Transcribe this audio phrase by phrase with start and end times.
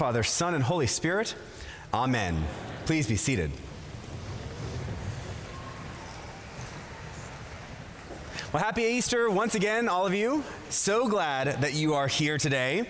[0.00, 1.34] Father, Son, and Holy Spirit.
[1.92, 2.42] Amen.
[2.86, 3.50] Please be seated.
[8.50, 10.42] Well, happy Easter once again, all of you.
[10.70, 12.88] So glad that you are here today.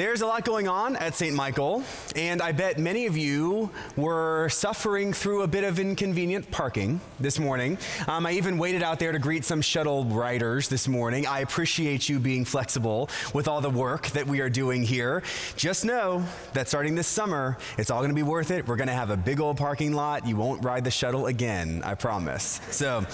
[0.00, 1.36] There's a lot going on at St.
[1.36, 1.84] Michael,
[2.16, 7.38] and I bet many of you were suffering through a bit of inconvenient parking this
[7.38, 7.76] morning.
[8.08, 11.26] Um, I even waited out there to greet some shuttle riders this morning.
[11.26, 15.22] I appreciate you being flexible with all the work that we are doing here.
[15.56, 18.66] Just know that starting this summer, it's all going to be worth it.
[18.66, 20.26] We're going to have a big old parking lot.
[20.26, 22.62] You won't ride the shuttle again, I promise.
[22.70, 23.04] So,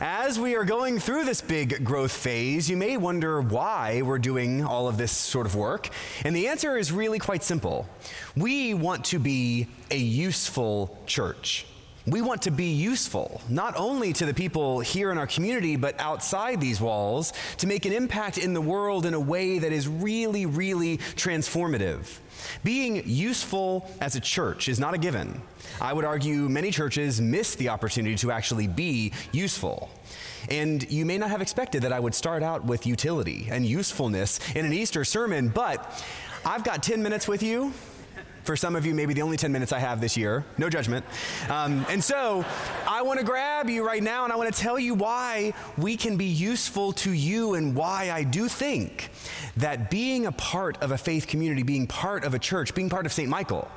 [0.00, 4.64] as we are going through this big growth phase, you may wonder why we're doing
[4.64, 5.90] all of this sort of work.
[6.28, 7.88] And the answer is really quite simple.
[8.36, 11.64] We want to be a useful church.
[12.06, 15.98] We want to be useful, not only to the people here in our community, but
[15.98, 19.88] outside these walls, to make an impact in the world in a way that is
[19.88, 22.18] really, really transformative.
[22.62, 25.40] Being useful as a church is not a given.
[25.80, 29.88] I would argue many churches miss the opportunity to actually be useful.
[30.50, 34.40] And you may not have expected that I would start out with utility and usefulness
[34.54, 36.04] in an Easter sermon, but
[36.44, 37.72] I've got 10 minutes with you.
[38.44, 40.42] For some of you, maybe the only 10 minutes I have this year.
[40.56, 41.04] No judgment.
[41.50, 42.46] Um, and so
[42.86, 45.98] I want to grab you right now and I want to tell you why we
[45.98, 49.10] can be useful to you and why I do think
[49.58, 53.04] that being a part of a faith community, being part of a church, being part
[53.04, 53.28] of St.
[53.28, 53.68] Michael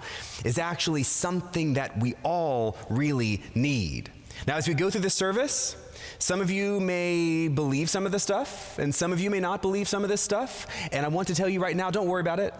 [0.45, 4.09] is actually something that we all really need.
[4.47, 5.75] Now, as we go through this service,
[6.19, 9.61] some of you may believe some of this stuff, and some of you may not
[9.61, 10.67] believe some of this stuff.
[10.91, 12.53] And I want to tell you right now don't worry about it.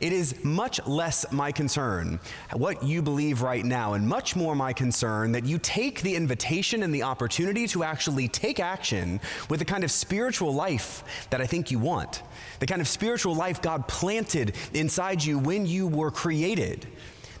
[0.00, 2.18] It is much less my concern
[2.52, 6.82] what you believe right now, and much more my concern that you take the invitation
[6.82, 11.46] and the opportunity to actually take action with the kind of spiritual life that I
[11.46, 12.22] think you want,
[12.58, 16.86] the kind of spiritual life God planted inside you when you were created,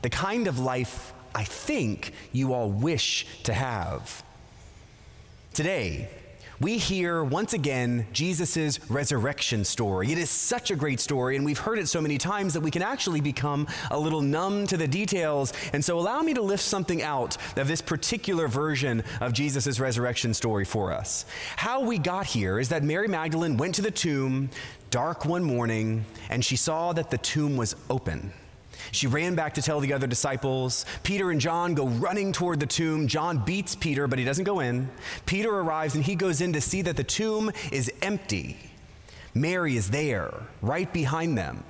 [0.02, 4.24] the kind of life I think you all wish to have.
[5.52, 6.08] Today,
[6.60, 10.12] we hear once again Jesus' resurrection story.
[10.12, 12.70] It is such a great story, and we've heard it so many times that we
[12.70, 15.52] can actually become a little numb to the details.
[15.72, 20.34] And so, allow me to lift something out of this particular version of Jesus' resurrection
[20.34, 21.26] story for us.
[21.56, 24.50] How we got here is that Mary Magdalene went to the tomb
[24.90, 28.32] dark one morning, and she saw that the tomb was open.
[28.92, 30.86] She ran back to tell the other disciples.
[31.02, 33.06] Peter and John go running toward the tomb.
[33.08, 34.88] John beats Peter, but he doesn't go in.
[35.26, 38.56] Peter arrives and he goes in to see that the tomb is empty.
[39.34, 41.62] Mary is there, right behind them,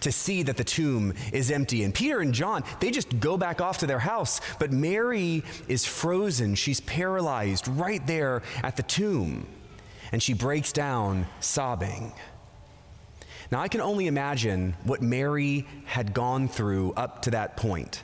[0.00, 1.82] to see that the tomb is empty.
[1.82, 4.40] And Peter and John, they just go back off to their house.
[4.58, 6.54] But Mary is frozen.
[6.54, 9.46] She's paralyzed right there at the tomb.
[10.12, 12.12] And she breaks down sobbing.
[13.50, 18.02] Now, I can only imagine what Mary had gone through up to that point.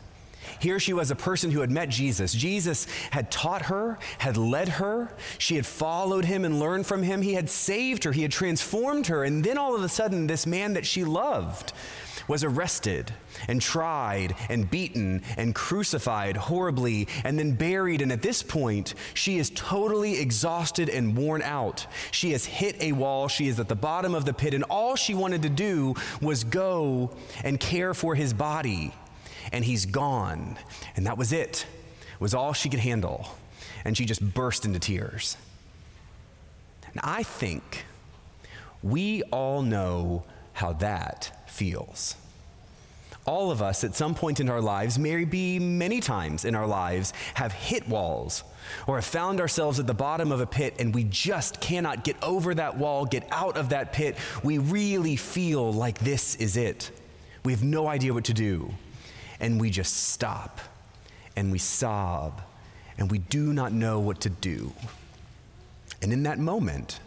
[0.59, 2.32] Here she was, a person who had met Jesus.
[2.32, 5.15] Jesus had taught her, had led her.
[5.38, 7.22] She had followed him and learned from him.
[7.22, 9.25] He had saved her, he had transformed her.
[9.25, 11.72] And then all of a sudden, this man that she loved
[12.28, 13.12] was arrested
[13.49, 18.03] and tried and beaten and crucified horribly and then buried.
[18.03, 21.87] And at this point, she is totally exhausted and worn out.
[22.11, 23.28] She has hit a wall.
[23.28, 24.55] She is at the bottom of the pit.
[24.55, 27.11] And all she wanted to do was go
[27.43, 28.93] and care for his body.
[29.53, 30.59] And he's gone.
[30.97, 31.66] And that was it,
[32.15, 33.28] it was all she could handle.
[33.84, 35.37] And she just burst into tears.
[36.93, 37.84] And I think
[38.82, 42.16] we all know how that feels.
[43.27, 47.15] All of us at some point in our lives, maybe many times in our lives,
[47.34, 48.44] have hit walls
[48.87, 52.22] or have found ourselves at the bottom of a pit and we just cannot get
[52.22, 54.16] over that wall, get out of that pit.
[54.43, 56.91] We really feel like this is it.
[57.44, 58.71] We have no idea what to do.
[59.40, 60.60] And we just stop
[61.36, 62.40] and we sob
[62.98, 64.72] and we do not know what to do.
[66.02, 67.00] And in that moment,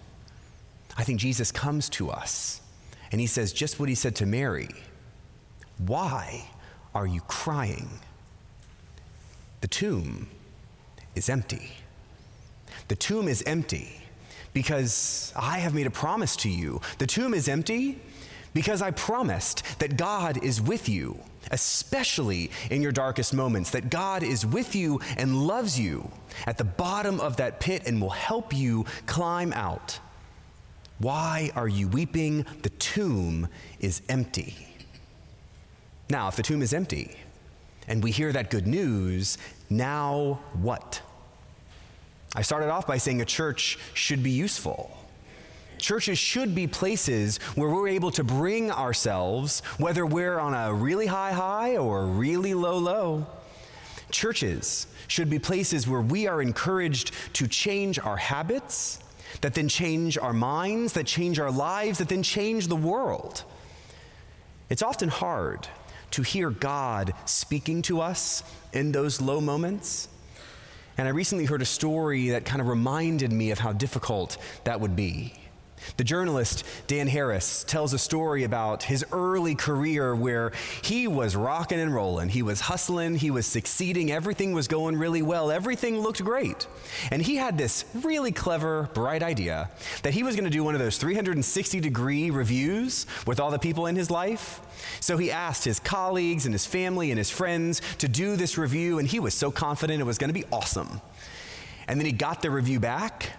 [0.97, 2.61] I think Jesus comes to us
[3.11, 4.69] and he says just what he said to Mary
[5.77, 6.49] Why
[6.93, 7.89] are you crying?
[9.61, 10.27] The tomb
[11.15, 11.71] is empty.
[12.87, 14.01] The tomb is empty
[14.53, 16.81] because I have made a promise to you.
[16.97, 17.99] The tomb is empty
[18.53, 21.19] because I promised that God is with you,
[21.51, 26.11] especially in your darkest moments, that God is with you and loves you
[26.45, 29.99] at the bottom of that pit and will help you climb out.
[30.99, 32.45] Why are you weeping?
[32.63, 33.47] The tomb
[33.79, 34.55] is empty.
[36.09, 37.15] Now, if the tomb is empty
[37.87, 39.37] and we hear that good news,
[39.69, 41.01] now what?
[42.35, 44.96] I started off by saying a church should be useful.
[45.77, 51.05] Churches should be places where we're able to bring ourselves, whether we're on a really
[51.05, 53.27] high high or a really low low.
[54.09, 58.99] Churches should be places where we are encouraged to change our habits,
[59.41, 63.43] that then change our minds, that change our lives, that then change the world.
[64.69, 65.67] It's often hard
[66.11, 70.07] to hear God speaking to us in those low moments.
[70.97, 74.79] And I recently heard a story that kind of reminded me of how difficult that
[74.79, 75.33] would be.
[75.97, 80.51] The journalist Dan Harris tells a story about his early career where
[80.81, 82.29] he was rocking and rolling.
[82.29, 86.67] He was hustling, he was succeeding, everything was going really well, everything looked great.
[87.11, 89.69] And he had this really clever, bright idea
[90.03, 93.59] that he was going to do one of those 360 degree reviews with all the
[93.59, 94.61] people in his life.
[94.99, 98.99] So he asked his colleagues and his family and his friends to do this review,
[98.99, 101.01] and he was so confident it was going to be awesome.
[101.87, 103.31] And then he got the review back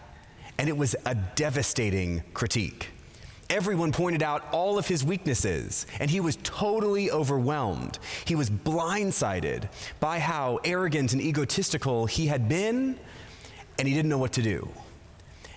[0.59, 2.89] and it was a devastating critique.
[3.51, 7.99] Everyone pointed out all of his weaknesses, and he was totally overwhelmed.
[8.27, 9.71] He was blindsided
[10.01, 12.99] by how arrogant and egotistical he had been,
[13.79, 14.71] and he didn't know what to do.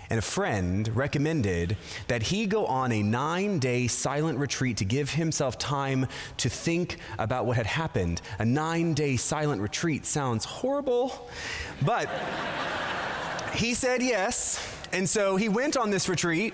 [0.09, 1.77] And a friend recommended
[2.07, 6.07] that he go on a nine day silent retreat to give himself time
[6.37, 8.21] to think about what had happened.
[8.39, 11.29] A nine day silent retreat sounds horrible,
[11.81, 12.09] but
[13.53, 14.80] he said yes.
[14.93, 16.53] And so he went on this retreat.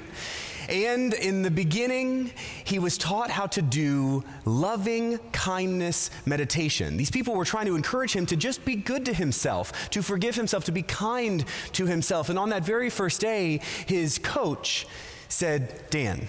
[0.69, 2.31] And in the beginning,
[2.65, 6.97] he was taught how to do loving kindness meditation.
[6.97, 10.35] These people were trying to encourage him to just be good to himself, to forgive
[10.35, 12.29] himself, to be kind to himself.
[12.29, 14.85] And on that very first day, his coach
[15.29, 16.27] said, Dan,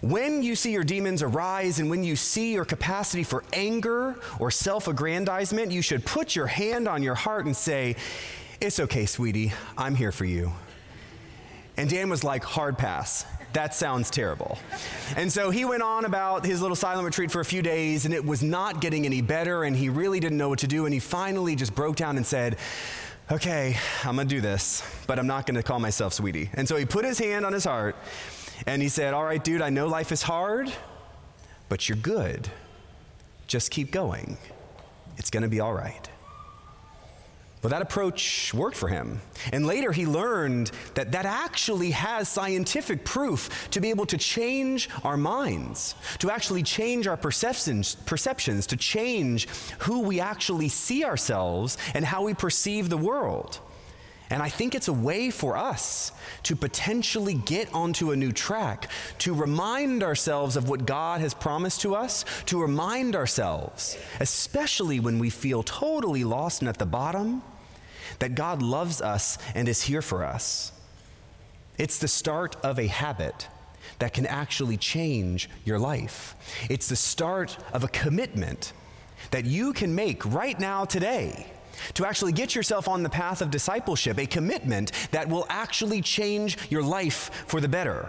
[0.00, 4.52] when you see your demons arise and when you see your capacity for anger or
[4.52, 7.96] self aggrandizement, you should put your hand on your heart and say,
[8.60, 10.52] It's okay, sweetie, I'm here for you.
[11.78, 13.24] And Dan was like, hard pass.
[13.52, 14.58] That sounds terrible.
[15.16, 18.12] And so he went on about his little silent retreat for a few days, and
[18.12, 20.86] it was not getting any better, and he really didn't know what to do.
[20.86, 22.58] And he finally just broke down and said,
[23.30, 26.50] Okay, I'm gonna do this, but I'm not gonna call myself sweetie.
[26.54, 27.94] And so he put his hand on his heart,
[28.66, 30.72] and he said, All right, dude, I know life is hard,
[31.68, 32.50] but you're good.
[33.46, 34.36] Just keep going.
[35.16, 36.08] It's gonna be all right.
[37.62, 39.20] Well, that approach worked for him.
[39.52, 44.88] And later he learned that that actually has scientific proof to be able to change
[45.02, 49.48] our minds, to actually change our perceptions, perceptions, to change
[49.80, 53.60] who we actually see ourselves and how we perceive the world.
[54.30, 58.90] And I think it's a way for us to potentially get onto a new track,
[59.18, 65.18] to remind ourselves of what God has promised to us, to remind ourselves, especially when
[65.18, 67.42] we feel totally lost and at the bottom,
[68.18, 70.72] that God loves us and is here for us.
[71.78, 73.48] It's the start of a habit
[73.98, 76.34] that can actually change your life.
[76.68, 78.72] It's the start of a commitment
[79.30, 81.46] that you can make right now, today
[81.94, 86.58] to actually get yourself on the path of discipleship, a commitment that will actually change
[86.70, 88.08] your life for the better.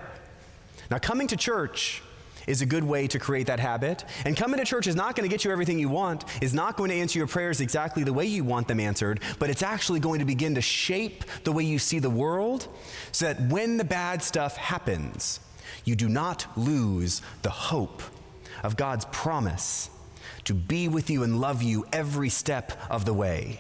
[0.90, 2.02] Now, coming to church
[2.50, 4.04] is a good way to create that habit.
[4.26, 6.78] And coming to church is not going to get you everything you want, is not
[6.78, 10.00] going to answer your prayers exactly the way you want them answered, but it's actually
[10.00, 12.68] going to begin to shape the way you see the world
[13.12, 15.40] so that when the bad stuff happens,
[15.86, 18.02] you do not lose the hope
[18.64, 19.92] of God's promise
[20.46, 23.60] to be with you and love you every step of the way.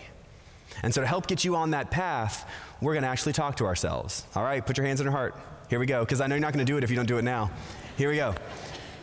[0.83, 2.50] And so, to help get you on that path,
[2.81, 4.25] we're going to actually talk to ourselves.
[4.36, 5.36] All right, put your hands on your heart.
[5.69, 7.05] Here we go, because I know you're not going to do it if you don't
[7.05, 7.51] do it now.
[7.98, 8.33] Here we go.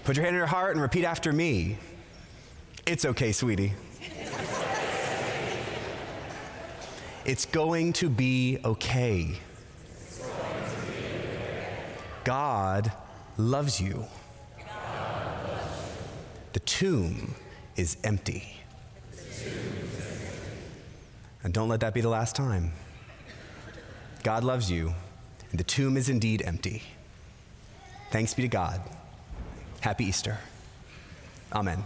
[0.04, 1.78] Put your hand on your heart and repeat after me.
[2.86, 3.72] It's okay, sweetie.
[7.24, 9.38] it's going to be okay.
[12.24, 12.90] God
[13.36, 14.04] loves you.
[16.52, 17.34] The tomb
[17.76, 18.56] is empty.
[21.42, 22.72] And don't let that be the last time.
[24.22, 24.94] God loves you,
[25.50, 26.82] and the tomb is indeed empty.
[28.10, 28.80] Thanks be to God.
[29.80, 30.38] Happy Easter.
[31.52, 31.84] Amen.